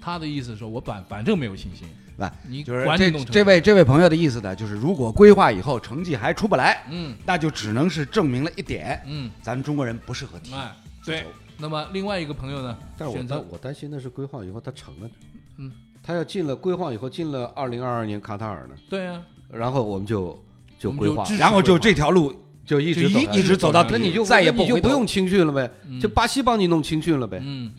[0.02, 1.86] 他的意思是说我反反正没有信心，
[2.16, 7.14] 来你就是这这位这位朋友的意思呢，就是如果规划以后成绩还出不来，嗯。
[7.24, 10.52] 那就只能是证明了一点，嗯，咱们中国人不适合踢。
[10.54, 10.72] 哎，
[11.04, 11.24] 对。
[11.58, 15.08] 那么另外一个朋友呢，但是我选择担我担心的是规划以后他成了，
[15.58, 15.70] 嗯，
[16.02, 20.42] 他要进了规划以后进了二零二二年卡塔尔呢，对啊，然后我们就
[20.76, 22.34] 就规划然后就这条路
[22.66, 26.00] 就一直一走一直走到底，那你就再也不你就不用青训了呗，嗯。
[26.00, 27.72] 就巴西帮你弄青训了呗，嗯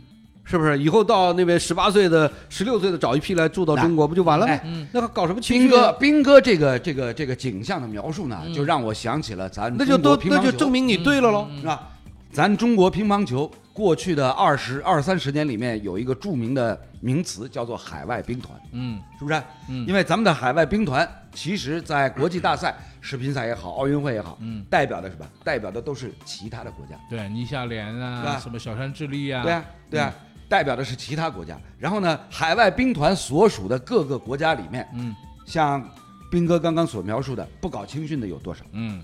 [0.43, 0.77] 是不是？
[0.77, 4.59] 以后到那边十八岁的、十六岁的找一批来住到中国，不就完了吗
[4.91, 5.91] 那搞什么青斌哥，训啊？
[5.93, 11.47] 斌哥这个这个这个景象的描述呢，嗯就让我想起了咱那就都那就证明你对了喽。
[11.49, 11.89] 嗯是吧？
[12.31, 19.39] 咱中国乒乓球过去的二十二三十年里面有一个著名的名词叫做海外兵团，嗯是不是？
[19.69, 25.27] 嗯因为咱们的海外兵团，其实在国际大赛、世乒赛也好，奥运会也好，嗯，代表的是什么？
[25.43, 26.95] 代表的都是其他的国家。
[27.07, 30.13] 对，倪夏莲啊，吧什么小山智利啊，对啊，对啊，
[30.47, 31.59] 代表的是其他国家。
[31.77, 35.83] 然后呢，海外兵团所属的各个国家里面，嗯像
[36.31, 38.63] 斌哥刚刚所描述的，不搞青训的有多少？
[38.71, 39.03] 嗯，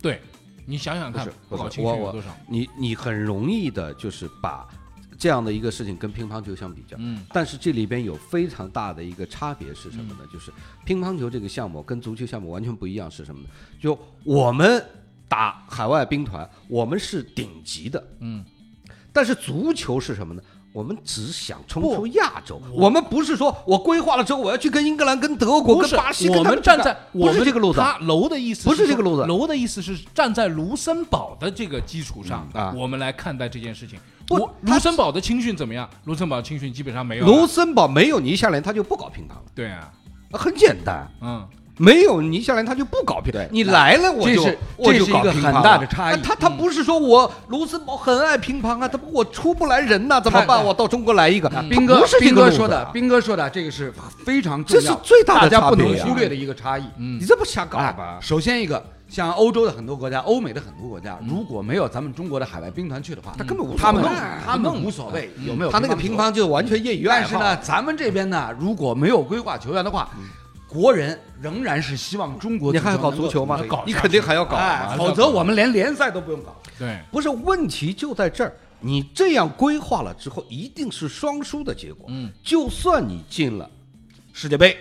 [0.00, 0.20] 对，
[0.64, 2.28] 你想想看不搞青训有多少？
[2.48, 4.66] 你你很容易的就是把
[5.18, 6.96] 这样的一个事情跟乒乓球相比较。
[6.98, 10.20] 嗯但是这里边有非常大的一个差别是什么呢？
[10.32, 10.52] 就是
[10.86, 13.48] 乒乓球这个项目跟足球项目完全不一样，是什么呢？
[13.78, 14.82] 就我们
[15.28, 18.44] 打海外兵团，我们是顶级的，嗯，
[19.12, 20.42] 但是足球是什么呢？
[20.72, 27.80] 我们只想冲出亚洲，我们不是说我规划了之后我要去跟英格兰、跟德国、跟巴西，跟我他们站在我们这个路子。
[27.80, 33.98] 他楼的意思不是这个路子楼的意思是站在卢森堡的这个基础上嗯啊我们来看待这件事情。
[34.26, 35.90] 不我卢森堡的青训怎么样？
[36.04, 37.26] 卢森堡青训基本上没有。
[37.26, 39.92] 卢森堡没有尼夏莲，他就不搞乒乓了，对啊，
[40.32, 41.10] 很简单。
[41.20, 41.44] 嗯，
[41.80, 43.48] 没有尼夏莲，他就不搞乒对。
[43.50, 50.62] 你来了，我就这是我就这是一个很大的差异啊他他不是说我卢森堡很爱乒乓啊，他不我出不来人呐，怎么办？
[50.62, 51.48] 我到中国来一个。
[51.48, 53.90] 啊斌哥不是这斌个路子啊哥说的，斌哥说的这个是
[54.26, 56.84] 非常重这是要，最大的大家不能忽略的一个差异。
[56.98, 58.18] 嗯你这不瞎搞啊吧？
[58.20, 64.04] 首先一个，像欧洲的很多国家、欧美的很多国家，如果没有咱们中国的海外兵团去的话，他根本他们
[64.44, 67.06] 他们无所谓有没有他那个乒乓就完全业余。
[67.06, 70.10] 但是呢，咱们这边呢，如果没有规划球员的话，
[70.70, 73.82] 国人仍然是希望中国你还要搞足球吗搞？
[73.84, 76.56] 你肯定还要搞哎，否则我们连联赛都不用搞。
[76.78, 82.06] 对，不是问题就在这儿，你这样规划了之后，一定是双输的结果。
[82.08, 83.68] 嗯就算你进了
[84.32, 84.76] 世界杯，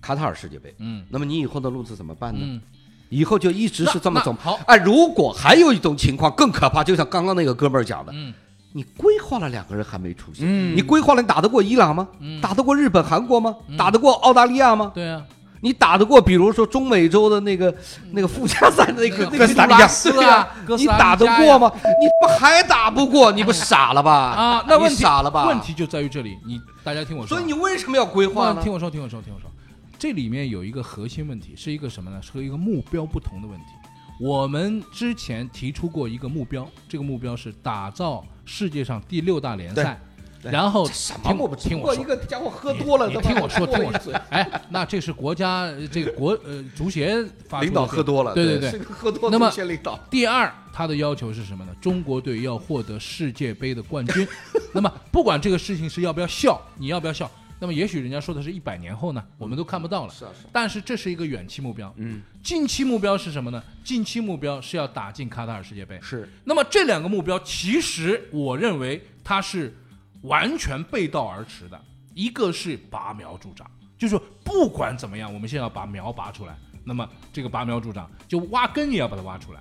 [0.00, 2.40] 卡塔尔世界杯，嗯那么你以后的路子怎么办呢？
[2.42, 2.60] 嗯，
[3.08, 4.32] 以后就一直是这么走。
[4.38, 8.32] 好，哎，如果还有一种情况更可怕，就像刚刚那个哥们儿讲的，嗯
[8.76, 12.08] 你规划了两个人还没出现，嗯你规划了你打得过伊朗吗？
[12.18, 13.54] 嗯打得过日本、韩国吗？
[13.68, 14.90] 嗯打得过澳大利亚吗？
[14.92, 15.22] 对啊，
[15.60, 17.72] 你打得过比如说中美洲的那个
[18.10, 21.72] 那个附加赛的那个那个哥斯达黎加对啊哥斯达黎加你打得过吗？
[21.76, 23.30] 你不还打不过？
[23.30, 24.12] 你不 傻了吧？
[24.12, 25.46] 啊，那问题傻了吧？
[25.46, 28.60] 问题就在于这里，你大家听我说啊，所以你为什么要规划呢？
[28.60, 29.48] 听我说，听我说，听我说，
[29.96, 32.20] 这里面有一个核心问题，是一个什么呢？
[32.20, 33.66] 是一个目标不同的问题。
[34.20, 40.00] 我们之前提出过一个目标，这个目标是打造世界上第六大联赛，
[40.40, 42.06] 然后什听么不听我说一。
[42.06, 49.98] 个家伙喝多了，你听我说，听我说，哎，那这是国家呃这个国呃足协发领导喝多了，对对对喝多那么领导。
[50.08, 51.72] 第二，他的要求是什么呢？
[51.80, 54.26] 中国队要获得世界杯的冠军。
[54.72, 57.30] 那么，不管这个事情是要不要笑，你要不要笑？
[57.60, 60.12] 那么，也许人家说的是一百年后呢，我们都看不到了。
[60.12, 61.92] 是啊是啊，但是这是一个远期目标。
[61.96, 63.62] 嗯，近期目标是什么呢？
[63.82, 65.98] 近期目标是要打进卡塔尔世界杯。
[66.02, 69.74] 是那么这两个目标，其实我认为它是
[70.22, 71.80] 完全背道而驰的，
[72.12, 79.60] 一个是拔苗助长，就是说不管怎么样，我们现在要把苗拔出来，那么这个拔苗助长，就挖根也要把它挖出来。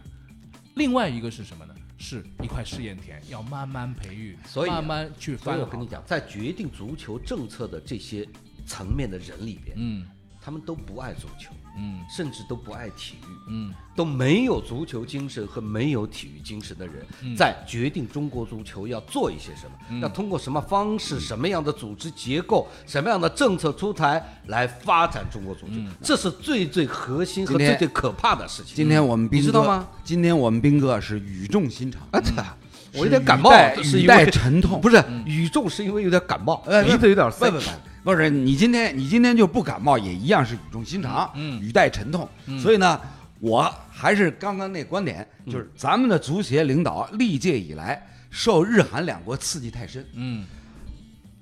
[0.76, 1.73] 另外一个是什么呢？
[1.98, 8.28] 是一块试验田，要慢慢培育，所以啊慢慢去所翻我跟你讲，在决定足球政策的这些
[8.66, 10.06] 层面的人里边，嗯
[10.44, 12.02] 他们都不爱足球，嗯。
[12.14, 13.74] 甚至都不爱体育，嗯。
[13.96, 17.36] 都没有足球精神和没有体育精神的人，嗯。
[17.36, 28.76] 在决定中国足球要做一些什么，要通过什么方式、什么样的组织结构、什么样的政策出台来发展中国足球，这是最最核心和最最可怕的事情。
[28.76, 29.88] 今天我们兵哥你知道吗？
[30.04, 32.02] 今天我们兵哥是语重心长，
[32.36, 32.58] 啊，
[32.94, 33.52] 我有点感冒
[33.82, 34.82] 是因为沉痛。
[34.82, 37.50] 不是语重，是因为有点感冒，呃鼻子有点塞。
[37.50, 37.64] 不不。
[37.64, 37.70] 不，
[38.04, 42.28] 不是你今天你今天就不感冒，也一样是语重心长，嗯语带沉痛。
[42.62, 43.00] 所以呢，
[43.40, 45.54] 我还是刚刚那观点，嗯。
[45.54, 50.46] 就是咱们的足协领导历届以来受日韩两国刺激太深，嗯。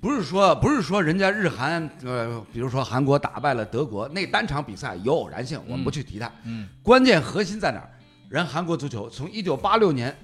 [0.00, 6.30] 不是说不是说人家日韩呃，比如说韩国打败了德国，那单场比赛有偶然性，我们不去提它。
[6.44, 7.88] 嗯，关键核心在哪儿？
[8.28, 10.16] 人韩国足球从一九八六年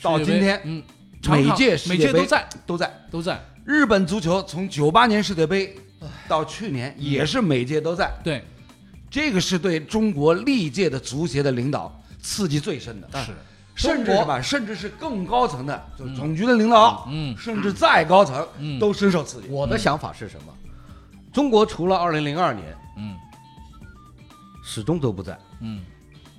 [0.00, 0.82] 到今天，嗯，
[1.28, 2.48] 每届世界杯都在。
[2.64, 2.94] 都在。
[3.10, 5.76] 都在，日本足球从九八年世界杯
[6.26, 8.42] 到去年也是每届都在，对，
[9.10, 13.32] 这个是对中国历届的足协的领导刺激最深的，是，
[13.74, 17.36] 甚至什么，甚至是更高层的，就是总局的领导，嗯。
[17.36, 18.78] 甚至再高层，嗯。
[18.78, 19.48] 都深受刺激。
[19.48, 20.54] 我的想法是什么？
[21.30, 23.14] 中国除了二零零二年嗯。
[24.64, 25.82] 始终都不在，嗯，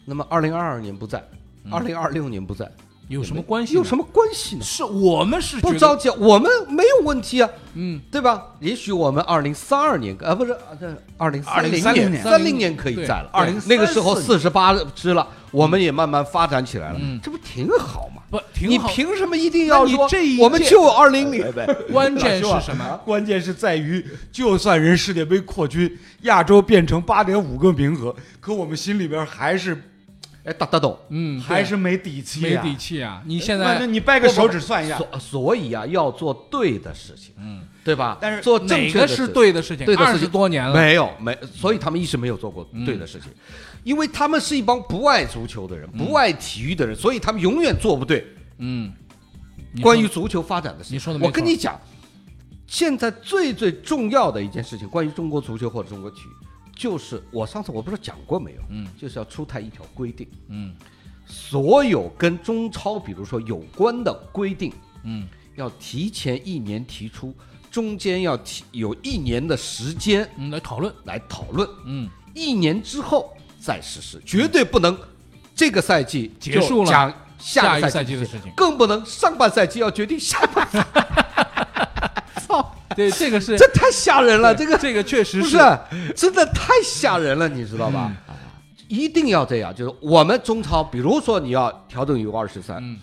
[0.04, 1.24] 那么二零二二年不在，
[1.70, 2.72] 二零二六年不在，
[3.10, 3.74] 有什么关系？
[3.74, 4.62] 有什么关系呢？
[4.64, 8.42] 是我们是不着急，我们没有问题啊，嗯，对吧？
[8.60, 18.22] 也许我们二零三二年啊，不是啊，对二零2030年年三零年可以对在了，2034那个时候四十八支了，我们也慢慢发展起来了嗯，这不挺好吗？
[18.30, 18.78] 不挺你。
[18.78, 21.44] 凭什么一定要说这一我们就二零零？
[21.92, 23.02] 关键是什么？
[23.04, 29.76] 关键是在于，就算人世界杯扩军，亚洲变成八点五个名额，可我们心里边还是
[30.50, 30.98] 哎，打得懂。
[31.10, 32.64] 嗯，还是没底气没啊。
[32.64, 33.22] 底气啊！
[33.26, 38.18] 你现在那在你掰个手指算一下，所所以啊，要做对的事情，嗯，对吧？
[38.20, 39.86] 但是做正确的事对的事情？
[39.86, 43.32] 对的事情多年了，没有没，所以他们一直没有做过嗯对的事情，
[43.84, 48.26] 因为他们是一帮不爱足球的人，不爱体育的人，所以他们永远做不对
[48.58, 48.92] 嗯，
[49.82, 50.96] 关于足球发展的事情。
[50.96, 51.80] 你说的没错我跟你讲，
[52.66, 56.46] 现在最最重要的一件事情，关于中国足球或者中国体育，
[56.80, 60.74] 就是我上次我不知道讲过没有，嗯，就是要出台一条规定，嗯。
[61.28, 64.72] 所有跟中超比如说有关的规定，
[65.04, 65.28] 嗯。
[65.58, 67.36] 要提前一年提出，
[67.70, 71.68] 中间要提有一年的时间嗯，来讨论，来讨论。
[71.86, 72.10] 嗯。
[72.34, 74.98] 一年之后再实施，绝对不能
[75.54, 76.90] 这个赛季结束了。
[76.90, 78.50] 讲下一个赛季的事情。
[78.56, 81.19] 更不能上半赛季要决定下半赛季。
[83.12, 85.60] 这个是这太吓人了，这个这个确实不是
[86.16, 88.12] 真的太吓人了，你知道吧？
[88.28, 88.36] 嗯
[88.88, 92.98] 一定要这样，就是我们中超，比如说你要调整 U 二十三，嗯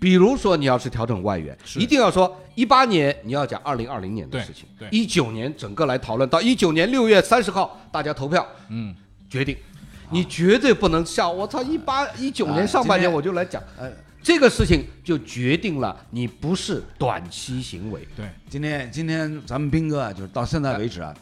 [0.00, 8.94] 比如说你要是调整外援，一定要说一八年你要讲二零二零年的事情对，一九年整个来讨论，到一九年六月三十号大家投票嗯
[9.28, 9.54] 决定，
[10.08, 21.12] 你绝对不能像我操一八一九哎年上半年我就来讲，呃，这个事情就决定了你不是短期行为，对，今天今天咱们兵哥啊，就是到现在为止啊，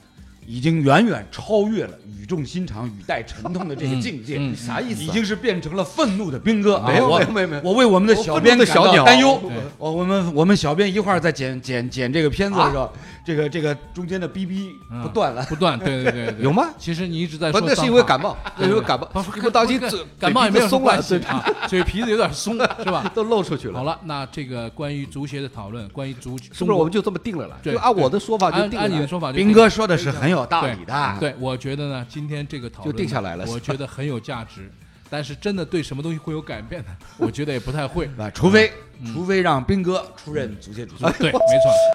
[0.46, 4.36] 已经远远超越了语重心长、语带沉痛的这个境界。
[4.38, 6.88] 嗯嗯啥意思啊已经是变成了愤怒的兵哥啊！
[6.88, 9.40] 没有我没有没有我为我们的小编的小鸟担忧。
[9.78, 12.92] 我我们我们小编一会儿在剪剪剪这个片子的时候，
[13.24, 15.44] 这个这个中间的哔哔嗯不断了。
[15.48, 21.00] 不断，对对对对，有吗其实你一直在说，那是因为感，冒，那是因为感冒不，不当心不是嘴感冒也没有松了，
[21.68, 23.10] 嘴皮子有点松，是吧？
[23.14, 23.78] 都露出去了。
[23.78, 27.58] 好了，那这个关于足协的讨论，关于足是不是我们就这么定了了？
[27.62, 28.88] 对就按我的说法就定了。
[28.88, 31.16] 你的说法兵哥说的是很有道理的。
[31.20, 34.70] 对，我觉得呢，今天这个讨论就定下来了我觉得很有价值。
[35.10, 36.96] 但是真的对什么东西会有改变呢？
[37.18, 38.08] 我觉得也不太会。
[38.16, 41.02] 啊，除非嗯除非让兵哥出任足协主席。
[41.18, 41.38] 对， 没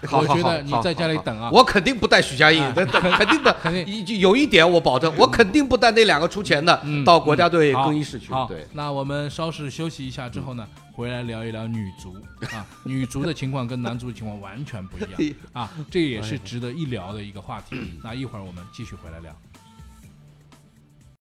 [0.07, 0.19] 错。
[0.19, 1.49] 我觉得你在家里等啊。
[1.53, 8.31] 我肯定不带许家印啊，肯肯定的，肯定一有一点我保证，我肯定不带那两个出钱的嗯到国家队更衣室去。
[8.33, 12.15] 好，对，那我们稍事休息一下之后呢，回来聊一聊女足
[12.55, 17.79] 啊，女足的情况跟男足的情况完全不一样啊，这也是值得一聊的一个话题。
[18.03, 19.31] 那一会儿我们继续回来聊。